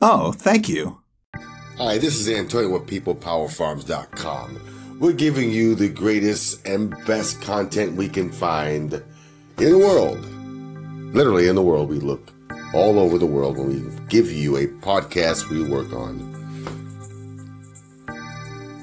Oh, 0.00 0.30
thank 0.30 0.68
you. 0.68 1.00
Hi, 1.78 1.98
this 1.98 2.20
is 2.20 2.28
Antonio 2.28 2.78
with 2.78 2.88
PeoplePowerFarms.com. 2.88 4.96
We're 5.00 5.12
giving 5.12 5.50
you 5.50 5.74
the 5.74 5.88
greatest 5.88 6.64
and 6.64 6.90
best 7.04 7.42
content 7.42 7.96
we 7.96 8.08
can 8.08 8.30
find 8.30 8.92
in 8.92 9.72
the 9.72 9.78
world. 9.78 10.24
Literally 11.12 11.48
in 11.48 11.56
the 11.56 11.62
world. 11.62 11.88
We 11.88 11.98
look 11.98 12.32
all 12.72 13.00
over 13.00 13.18
the 13.18 13.26
world 13.26 13.58
when 13.58 13.68
we 13.68 13.82
give 14.08 14.30
you 14.30 14.56
a 14.56 14.68
podcast 14.68 15.50
we 15.50 15.64
work 15.64 15.92
on. 15.92 16.28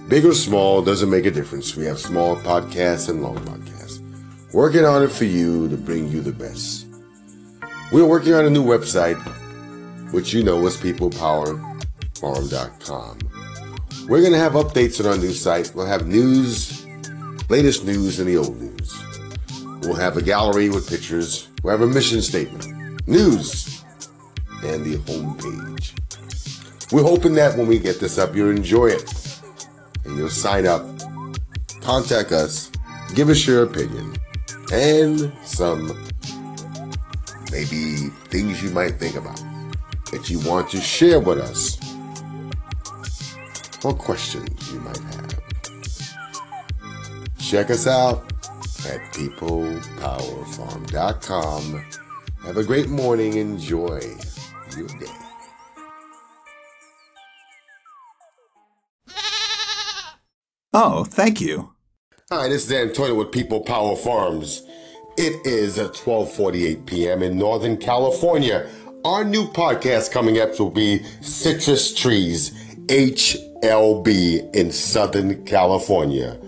Big 0.09 0.25
or 0.25 0.33
small 0.33 0.81
doesn't 0.81 1.09
make 1.09 1.25
a 1.25 1.31
difference. 1.31 1.77
We 1.77 1.85
have 1.85 1.99
small 1.99 2.35
podcasts 2.37 3.07
and 3.09 3.21
long 3.21 3.37
podcasts. 3.37 4.01
Working 4.53 4.83
on 4.83 5.01
it 5.01 5.11
for 5.11 5.25
you 5.25 5.69
to 5.69 5.77
bring 5.77 6.09
you 6.09 6.21
the 6.21 6.33
best. 6.33 6.87
We're 7.91 8.05
working 8.05 8.33
on 8.33 8.45
a 8.45 8.49
new 8.49 8.65
website 8.65 9.15
which 10.15 10.33
you 10.33 10.43
know 10.43 10.65
is 10.65 10.77
peoplepowerfarm.com. 10.77 13.19
We're 14.07 14.21
going 14.21 14.31
to 14.31 14.39
have 14.39 14.53
updates 14.53 15.01
on 15.01 15.07
our 15.11 15.17
new 15.17 15.33
site. 15.33 15.73
We'll 15.75 15.87
have 15.87 16.07
news, 16.07 16.87
latest 17.49 17.83
news 17.83 18.19
and 18.19 18.29
the 18.29 18.37
old 18.37 18.57
news. 18.57 18.97
We'll 19.81 19.95
have 19.95 20.15
a 20.15 20.21
gallery 20.21 20.69
with 20.69 20.89
pictures. 20.89 21.49
We'll 21.61 21.77
have 21.77 21.81
a 21.81 21.87
mission 21.93 22.21
statement, 22.21 22.65
news, 23.09 23.83
and 24.63 24.85
the 24.85 24.95
homepage. 24.99 25.91
We're 26.93 27.03
hoping 27.03 27.33
that 27.33 27.57
when 27.57 27.67
we 27.67 27.77
get 27.77 27.99
this 27.99 28.17
up, 28.17 28.33
you'll 28.33 28.51
enjoy 28.51 28.87
it 28.87 29.13
and 30.05 30.17
you'll 30.17 30.29
sign 30.29 30.65
up, 30.65 30.85
contact 31.81 32.31
us, 32.31 32.71
give 33.15 33.27
us 33.27 33.45
your 33.45 33.63
opinion, 33.63 34.15
and 34.71 35.33
some 35.43 35.87
maybe 37.51 38.11
things 38.29 38.63
you 38.63 38.69
might 38.69 38.97
think 38.97 39.17
about 39.17 39.41
that 40.11 40.29
you 40.29 40.39
want 40.39 40.69
to 40.71 40.81
share 40.81 41.19
with 41.19 41.39
us 41.39 41.77
or 43.83 43.93
questions 43.93 44.71
you 44.71 44.79
might 44.79 44.97
have. 44.97 45.35
Check 47.39 47.69
us 47.69 47.85
out 47.87 48.31
at 48.87 48.99
peoplepowerfarm.com. 49.13 51.85
Have 52.43 52.57
a 52.57 52.63
great 52.63 52.89
morning. 52.89 53.35
Enjoy 53.35 53.99
your 54.75 54.87
day. 54.87 55.05
Oh, 60.73 61.03
thank 61.05 61.39
you. 61.39 61.73
Hi, 62.31 62.47
this 62.49 62.65
is 62.65 62.71
Antonio 62.71 63.13
with 63.15 63.31
People 63.31 63.61
Power 63.61 63.95
Farms. 63.95 64.63
It 65.17 65.45
is 65.45 65.79
at 65.79 65.93
12:48 65.93 66.85
p.m. 66.85 67.23
in 67.23 67.37
Northern 67.37 67.77
California. 67.77 68.67
Our 69.05 69.23
new 69.23 69.45
podcast 69.45 70.11
coming 70.11 70.39
up 70.39 70.59
will 70.59 70.71
be 70.71 71.03
Citrus 71.21 71.93
Trees 71.93 72.49
HLB 72.87 74.55
in 74.55 74.71
Southern 74.71 75.45
California. 75.45 76.39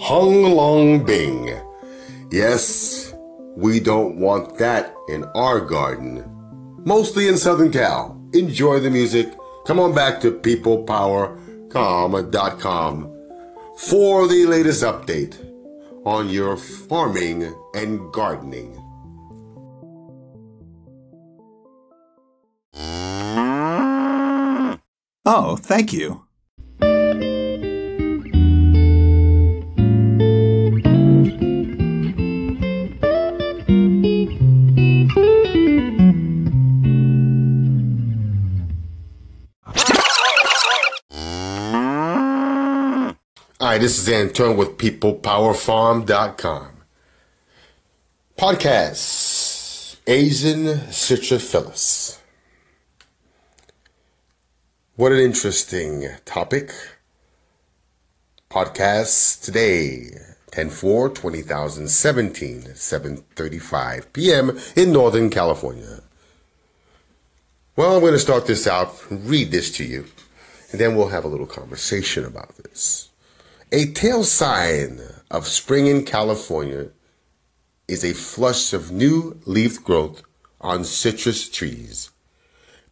Huanglongbing. 0.00 1.64
Yes, 2.32 3.14
we 3.56 3.78
don't 3.78 4.16
want 4.16 4.58
that 4.58 4.92
in 5.08 5.22
our 5.36 5.60
garden. 5.60 6.24
Mostly 6.84 7.28
in 7.28 7.36
Southern 7.36 7.70
Cal. 7.70 8.20
Enjoy 8.34 8.80
the 8.80 8.90
music. 8.90 9.32
Come 9.64 9.78
on 9.78 9.94
back 9.94 10.20
to 10.22 10.32
peoplepowercom.com 10.32 13.16
for 13.76 14.26
the 14.26 14.46
latest 14.46 14.82
update 14.82 15.36
on 16.04 16.28
your 16.28 16.56
farming 16.56 17.54
and 17.76 18.12
gardening. 18.12 18.76
Oh, 25.32 25.54
thank 25.54 25.92
you. 25.92 26.24
Hi, 43.60 43.78
this 43.78 44.00
is 44.00 44.08
Antonio 44.08 44.56
with 44.56 44.76
PeoplePowerFarm.com. 44.78 46.66
Podcasts 48.36 49.96
Asian 50.08 50.90
citrus 50.90 51.52
psyllids. 51.52 52.19
What 55.00 55.12
an 55.12 55.18
interesting 55.18 56.10
topic. 56.26 56.74
Podcast 58.50 59.42
today, 59.42 60.10
10 60.50 60.68
4 60.68 61.08
2017, 61.08 62.64
7.35 62.64 64.12
p.m. 64.12 64.58
in 64.76 64.92
Northern 64.92 65.30
California. 65.30 66.02
Well, 67.76 67.94
I'm 67.94 68.02
going 68.02 68.12
to 68.12 68.18
start 68.18 68.46
this 68.46 68.66
out, 68.66 68.94
read 69.10 69.50
this 69.50 69.74
to 69.78 69.84
you, 69.84 70.04
and 70.70 70.78
then 70.78 70.94
we'll 70.94 71.08
have 71.08 71.24
a 71.24 71.28
little 71.28 71.46
conversation 71.46 72.26
about 72.26 72.58
this. 72.58 73.08
A 73.72 73.86
tail 73.92 74.22
sign 74.22 75.00
of 75.30 75.48
spring 75.48 75.86
in 75.86 76.04
California 76.04 76.90
is 77.88 78.04
a 78.04 78.12
flush 78.12 78.74
of 78.74 78.92
new 78.92 79.40
leaf 79.46 79.82
growth 79.82 80.22
on 80.60 80.84
citrus 80.84 81.48
trees 81.48 82.10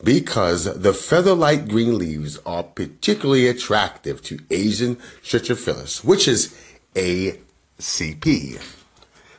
because 0.03 0.65
the 0.81 0.93
feather-like 0.95 1.69
green 1.69 1.99
leaves 1.99 2.39
are 2.47 2.63
particularly 2.63 3.49
attractive 3.49 4.23
to 4.23 4.39
Asian 4.51 4.99
citrus 5.23 5.67
psyllids, 5.67 6.05
which 6.05 6.29
is 6.29 6.57
ACP. 6.95 8.61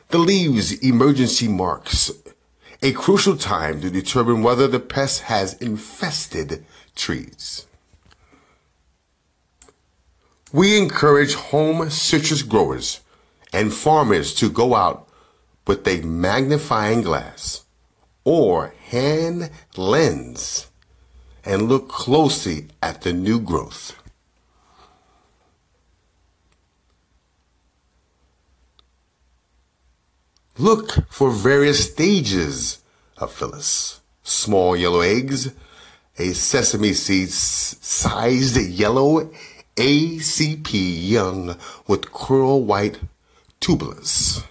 The 0.08 0.18
leaves 0.18 0.72
emergency 0.80 1.48
marks 1.48 2.10
a 2.82 2.92
crucial 2.92 3.36
time 3.36 3.80
to 3.80 3.90
determine 3.90 4.42
whether 4.42 4.66
the 4.66 4.80
pest 4.80 5.22
has 5.22 5.54
infested 5.54 6.64
trees. 6.94 7.66
We 10.52 10.76
encourage 10.76 11.34
home 11.34 11.88
citrus 11.90 12.42
growers 12.42 13.00
and 13.52 13.72
farmers 13.72 14.34
to 14.34 14.50
go 14.50 14.74
out 14.74 15.08
with 15.66 15.86
a 15.86 16.00
magnifying 16.02 17.02
glass 17.02 17.64
or 18.24 18.74
hand 18.88 19.50
lens 19.76 20.66
and 21.44 21.68
look 21.68 21.88
closely 21.88 22.68
at 22.82 23.02
the 23.02 23.12
new 23.12 23.40
growth. 23.40 23.96
Look 30.58 31.10
for 31.10 31.30
various 31.30 31.90
stages 31.90 32.82
of 33.16 33.34
psyllids. 33.34 34.00
Small 34.22 34.76
yellow 34.76 35.00
eggs, 35.00 35.52
a 36.18 36.34
sesame 36.34 36.92
seed 36.92 37.30
sized 37.30 38.60
yellow 38.60 39.30
ACP 39.76 40.68
young 40.72 41.56
with 41.86 42.12
curl 42.12 42.62
white 42.62 43.00
tubules, 43.60 44.44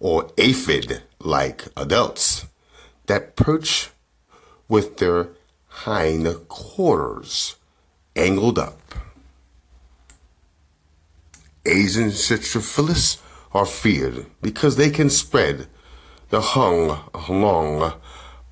or 0.00 0.28
aphid 0.36 1.02
like 1.20 1.68
adults 1.76 2.46
that 3.10 3.34
perch 3.34 3.90
with 4.68 4.98
their 4.98 5.30
hind 5.66 6.24
quarters 6.46 7.56
angled 8.14 8.56
up. 8.56 8.80
Asian 11.66 12.12
citrus 12.12 12.76
psyllids 12.76 13.20
are 13.52 13.66
feared 13.66 14.26
because 14.40 14.76
they 14.76 14.90
can 14.90 15.10
spread 15.10 15.66
the 16.28 16.40
hung 16.40 17.00
long 17.28 17.94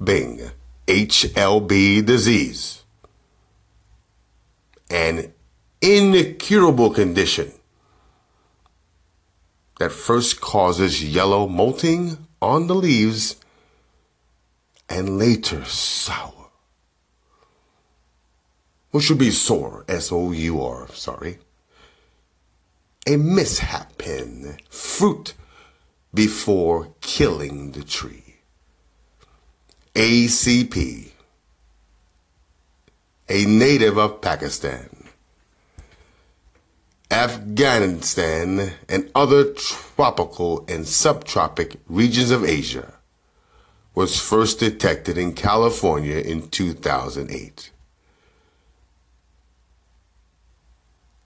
bing 0.03 0.51
HLB 0.89 2.05
disease, 2.05 2.83
an 4.91 5.33
incurable 5.81 6.91
condition 6.91 7.53
that 9.79 9.93
first 9.93 10.41
causes 10.41 11.05
yellow 11.05 11.47
mottling 11.47 12.27
on 12.43 12.67
the 12.67 12.75
leaves 12.75 13.37
and 14.89 15.19
later 15.19 15.65
sour. 15.65 16.51
Which 18.91 19.05
should 19.05 19.19
be 19.19 19.31
sour, 19.31 19.85
S-O-U-R, 19.89 20.89
sorry. 20.93 21.39
A 23.07 23.13
mishappen 23.13 24.59
fruit 24.71 25.35
before 26.15 26.95
killing 27.01 27.73
the 27.73 27.83
tree. 27.85 28.37
ACP, 29.95 31.11
a 33.29 33.45
native 33.45 33.99
of 33.99 34.21
Pakistan. 34.21 34.89
Afghanistan, 37.11 38.75
and 38.89 39.11
other 39.15 39.53
tropical 39.55 40.61
and 40.69 40.85
subtropic 40.85 41.77
regions 41.89 42.31
of 42.31 42.45
Asia 42.45 42.98
was 43.99 44.21
first 44.21 44.61
detected 44.61 45.19
in 45.19 45.33
California 45.33 46.19
in 46.19 46.49
2008. 46.51 47.73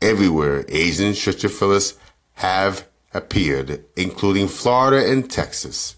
Everywhere 0.01 0.65
Asian 0.69 1.13
citrus 1.13 1.61
psyllids 1.61 1.99
have 2.37 2.89
appeared, 3.13 3.85
including 3.95 4.49
Florida 4.49 5.07
and 5.07 5.31
Texas. 5.31 5.97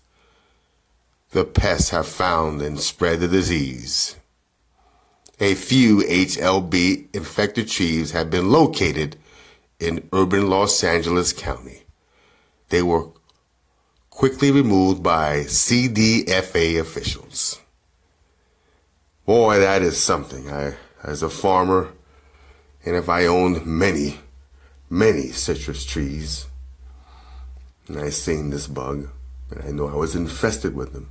The 1.31 1.44
pests 1.44 1.91
have 1.91 2.09
found 2.09 2.61
and 2.61 2.81
spread 2.81 3.21
the 3.21 3.29
disease. 3.29 4.17
A 5.38 5.55
few 5.55 5.99
HLB 5.99 7.15
infected 7.15 7.69
trees 7.69 8.11
have 8.11 8.31
been 8.31 8.50
located 8.50 9.15
in 9.79 10.09
urban 10.12 10.50
Los 10.50 10.82
Angeles 10.82 11.32
County. 11.32 11.85
They 12.71 12.82
were 12.82 13.11
quickly 14.14 14.52
removed 14.52 15.02
by 15.02 15.40
CDFA 15.40 16.81
officials. 16.81 17.61
Boy, 19.26 19.58
that 19.58 19.82
is 19.82 20.00
something. 20.00 20.49
I, 20.49 20.76
as 21.02 21.22
a 21.22 21.28
farmer, 21.28 21.90
and 22.84 22.94
if 22.94 23.08
I 23.08 23.26
owned 23.26 23.66
many, 23.66 24.20
many 24.88 25.28
citrus 25.32 25.84
trees, 25.84 26.46
and 27.88 27.99
I 27.99 28.11
seen 28.11 28.50
this 28.50 28.69
bug, 28.69 29.08
and 29.50 29.64
I 29.64 29.72
know 29.72 29.88
I 29.88 29.96
was 29.96 30.14
infested 30.14 30.76
with 30.76 30.93
them, 30.93 31.11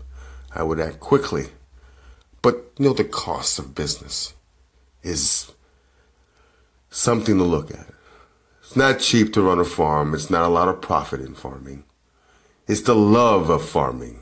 I 0.56 0.64
would 0.64 0.80
act 0.80 1.02
quickly. 1.02 1.48
But 2.42 2.72
you 2.78 2.86
know, 2.86 2.94
the 2.94 3.04
cost 3.04 3.60
of 3.60 3.76
business 3.76 4.34
is 5.02 5.52
something 6.90 7.38
to 7.38 7.44
look 7.44 7.70
at. 7.70 7.88
It's 8.62 8.78
not 8.78 9.00
cheap 9.00 9.34
to 9.34 9.42
run 9.42 9.60
a 9.60 9.66
farm. 9.66 10.14
It's 10.14 10.30
not 10.30 10.46
a 10.46 10.54
lot 10.54 10.70
of 10.70 10.82
profit 10.82 11.20
in 11.20 11.36
farming. 11.36 11.84
It's 12.68 12.82
the 12.82 12.96
love 12.96 13.50
of 13.50 13.68
farming. 13.68 14.20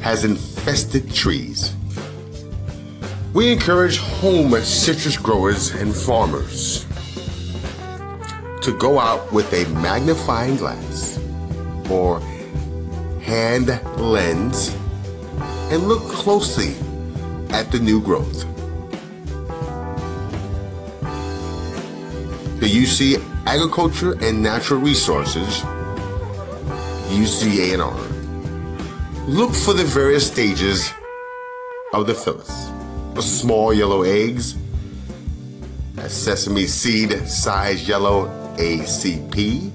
has 0.00 0.24
infested 0.24 1.14
trees. 1.14 1.74
We 3.32 3.52
encourage 3.52 3.98
home 3.98 4.50
citrus 4.62 5.16
growers 5.16 5.70
and 5.70 5.94
farmers 5.94 6.86
to 8.62 8.76
go 8.78 8.98
out 8.98 9.32
with 9.32 9.52
a 9.52 9.64
magnifying 9.80 10.56
glass 10.56 11.20
or 11.88 12.20
hand 13.20 13.68
lens 13.96 14.74
and 15.70 15.86
look 15.86 16.02
closely 16.10 16.74
at 17.50 17.70
the 17.70 17.78
new 17.78 18.00
growth. 18.00 18.44
The 22.60 22.66
UC 22.66 23.46
Agriculture 23.46 24.18
and 24.22 24.42
Natural 24.42 24.78
Resources, 24.78 25.62
UCANR, 27.08 27.96
look 29.26 29.54
for 29.54 29.72
the 29.72 29.84
various 29.84 30.26
stages 30.26 30.92
of 31.94 32.06
the 32.06 32.12
psyllids. 32.12 33.14
The 33.14 33.22
small 33.22 33.72
yellow 33.72 34.02
eggs, 34.02 34.56
a 35.96 36.10
sesame 36.10 36.66
seed 36.66 37.26
size 37.26 37.88
yellow 37.88 38.26
ACP, 38.58 39.72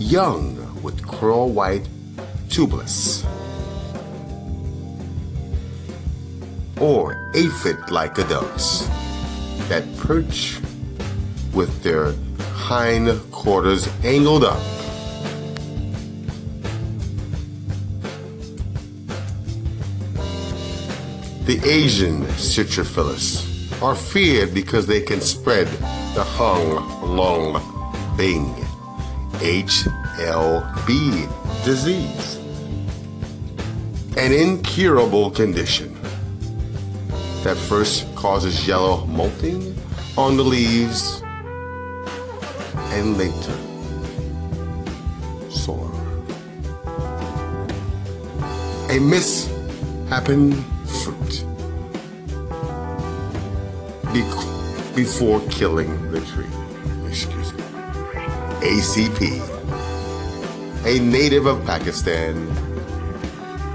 young 0.00 0.82
with 0.82 1.06
curl 1.06 1.50
white 1.50 1.88
tubules, 2.48 3.24
or 6.80 7.30
aphid 7.36 7.88
like 7.92 8.18
adults 8.18 8.88
that 9.68 9.84
perch 9.98 10.58
with 11.52 11.82
their 11.82 12.14
hind 12.54 13.08
quarters 13.32 13.88
angled 14.04 14.44
up. 14.44 14.60
The 21.46 21.60
Asian 21.64 22.26
citrus 22.38 22.88
psyllids 22.90 23.82
are 23.82 23.96
feared 23.96 24.54
because 24.54 24.86
they 24.86 25.00
can 25.00 25.20
spread 25.20 25.66
the 26.14 26.22
Hung 26.22 27.16
Lung 27.16 27.54
Bing 28.16 28.54
HLB 29.40 30.54
disease, 31.64 32.36
an 34.16 34.32
incurable 34.32 35.30
condition 35.30 35.94
that 37.42 37.56
first 37.56 38.14
causes 38.14 38.68
yellow 38.68 39.06
mottling 39.06 39.74
on 40.18 40.36
the 40.36 40.44
leaves 40.44 41.19
and 42.90 43.16
later 43.16 43.56
sore. 45.50 45.90
A 48.90 48.98
misshapen 48.98 50.52
fruit 50.86 51.44
be- 54.12 54.96
before 54.96 55.40
killing 55.50 56.10
the 56.10 56.20
tree. 56.20 56.46
Excuse 57.08 57.52
me. 57.54 57.62
ACP, 58.60 59.40
a 60.84 60.98
native 60.98 61.46
of 61.46 61.64
Pakistan, 61.64 62.48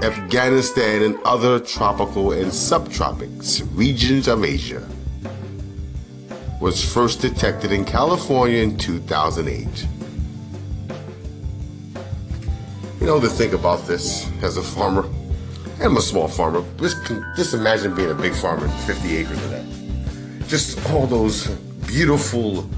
Afghanistan, 0.02 1.02
and 1.02 1.18
other 1.24 1.58
tropical 1.58 2.32
and 2.32 2.52
subtropics 2.52 3.66
regions 3.74 4.28
of 4.28 4.44
Asia 4.44 4.86
was 6.66 6.82
first 6.82 7.20
detected 7.20 7.70
in 7.70 7.84
California 7.84 8.60
in 8.60 8.76
2008. 8.76 9.86
You 12.98 13.06
know, 13.06 13.20
to 13.20 13.28
think 13.28 13.52
about 13.52 13.86
this 13.86 14.28
as 14.42 14.56
a 14.56 14.62
farmer, 14.64 15.08
I'm 15.80 15.96
a 15.96 16.00
small 16.00 16.26
farmer. 16.26 16.64
Just, 16.78 16.96
just 17.36 17.54
imagine 17.54 17.94
being 17.94 18.10
a 18.10 18.14
big 18.14 18.34
farmer, 18.34 18.66
50 18.66 19.16
acres 19.16 19.40
of 19.44 19.50
that. 19.50 20.48
Just 20.48 20.84
all 20.90 21.06
those 21.06 21.46
beautiful 21.86 22.68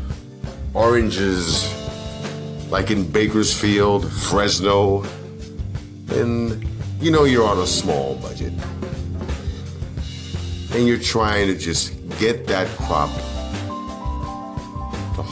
oranges, 0.74 1.72
like 2.70 2.90
in 2.90 3.10
Bakersfield, 3.10 4.12
Fresno, 4.12 5.06
and 6.10 6.62
you 7.00 7.10
know 7.10 7.24
you're 7.24 7.48
on 7.48 7.58
a 7.60 7.66
small 7.66 8.16
budget. 8.16 8.52
And 10.74 10.86
you're 10.86 10.98
trying 10.98 11.46
to 11.46 11.56
just 11.56 11.94
get 12.18 12.46
that 12.48 12.68
crop 12.76 13.08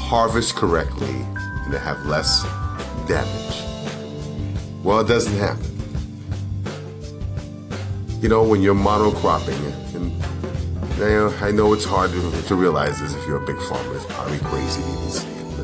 harvest 0.06 0.54
correctly 0.54 1.10
and 1.10 1.72
to 1.72 1.78
have 1.80 2.06
less 2.06 2.44
damage. 3.08 3.64
Well, 4.84 5.00
it 5.00 5.08
doesn't 5.08 5.36
happen. 5.36 5.66
you 8.22 8.28
know, 8.28 8.44
when 8.44 8.62
you're 8.62 8.74
monocropping, 8.74 9.58
and 9.96 11.34
I 11.44 11.50
know 11.50 11.72
it's 11.72 11.84
hard 11.84 12.12
to, 12.12 12.42
to 12.42 12.54
realize 12.54 13.00
this 13.00 13.14
if 13.14 13.26
you're 13.26 13.42
a 13.42 13.46
big 13.46 13.60
farmer. 13.62 13.96
It's 13.96 14.06
probably 14.06 14.38
crazy 14.38 14.80
to 14.80 14.88
even 14.88 15.10
say 15.10 15.28
it, 15.28 15.56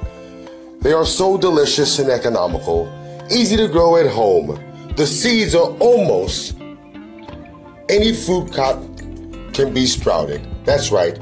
They 0.80 0.92
are 0.92 1.06
so 1.06 1.36
delicious 1.38 1.98
and 2.00 2.10
economical, 2.10 2.88
easy 3.30 3.56
to 3.56 3.68
grow 3.68 3.96
at 3.96 4.10
home. 4.10 4.58
The 4.94 5.06
seeds 5.06 5.54
are 5.54 5.70
almost 5.78 6.54
any 7.88 8.12
food 8.12 8.52
crop 8.52 8.76
can 9.54 9.72
be 9.72 9.86
sprouted. 9.86 10.46
That's 10.64 10.92
right. 10.92 11.18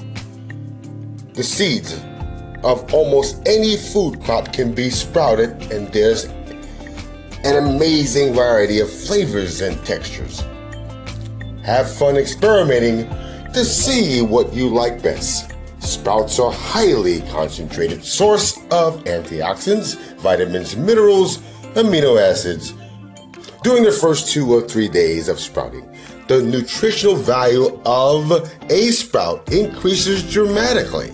The 1.35 1.45
seeds 1.45 1.95
of 2.65 2.93
almost 2.93 3.41
any 3.47 3.77
food 3.77 4.21
crop 4.25 4.53
can 4.53 4.75
be 4.75 4.91
sprouted, 4.91 5.51
and 5.73 5.87
there's 5.93 6.25
an 7.45 7.65
amazing 7.65 8.35
variety 8.35 8.81
of 8.81 8.91
flavors 8.91 9.61
and 9.61 9.83
textures. 9.87 10.41
Have 11.65 11.95
fun 11.95 12.17
experimenting 12.17 13.09
to 13.53 13.65
see 13.65 14.21
what 14.21 14.53
you 14.53 14.69
like 14.69 15.01
best. 15.01 15.53
Sprouts 15.79 16.41
are 16.41 16.53
highly 16.53 17.21
concentrated 17.31 18.05
source 18.05 18.57
of 18.73 19.05
antioxidants, 19.05 19.97
vitamins, 20.17 20.77
minerals, 20.77 21.39
amino 21.75 22.21
acids. 22.21 22.75
During 23.63 23.85
the 23.85 23.93
first 23.93 24.33
two 24.33 24.51
or 24.55 24.63
three 24.63 24.89
days 24.89 25.29
of 25.29 25.39
sprouting, 25.39 25.87
the 26.29 26.41
nutritional 26.41 27.15
value 27.15 27.79
of 27.85 28.49
a 28.71 28.91
sprout 28.91 29.53
increases 29.53 30.23
dramatically. 30.33 31.11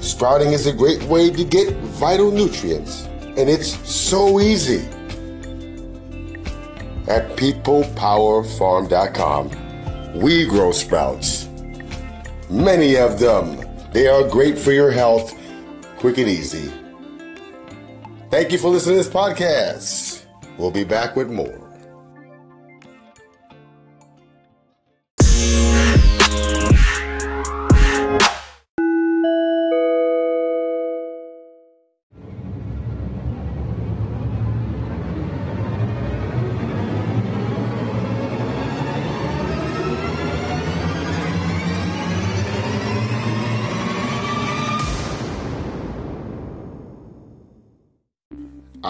Sprouting 0.03 0.53
is 0.53 0.67
a 0.67 0.75
great 0.75 1.03
way 1.05 1.31
to 1.31 1.43
get 1.43 1.73
vital 1.77 2.31
nutrients, 2.31 3.07
and 3.39 3.49
it's 3.49 3.79
so 3.89 4.41
easy. 4.41 4.85
At 7.09 7.35
peoplepowerfarm.com, 7.39 10.21
we 10.21 10.45
grow 10.45 10.71
sprouts. 10.71 11.49
Many 12.51 12.99
of 12.99 13.19
them. 13.19 13.72
They 13.93 14.09
are 14.09 14.27
great 14.27 14.59
for 14.59 14.73
your 14.73 14.91
health, 14.91 15.39
quick 15.99 16.17
and 16.17 16.29
easy. 16.29 16.73
Thank 18.31 18.51
you 18.51 18.59
for 18.59 18.69
listening 18.69 18.97
to 18.97 19.05
this 19.05 19.13
podcast. 19.13 20.25
We'll 20.57 20.71
be 20.71 20.85
back 20.85 21.15
with 21.15 21.31
more. 21.31 21.62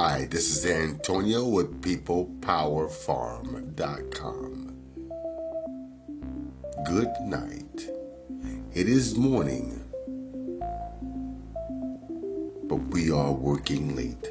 Hi, 0.05 0.21
this 0.29 0.47
is 0.51 0.67
Antonio 0.67 1.47
with 1.47 1.81
PeoplePowerFarm.com. 1.81 4.77
Good 6.85 7.13
night. 7.21 7.89
It 8.75 8.89
is 8.89 9.17
morning, 9.17 9.81
but 12.65 12.81
we 12.89 13.13
are 13.13 13.31
working 13.31 13.95
late 13.95 14.27